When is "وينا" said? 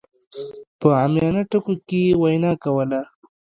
2.21-2.51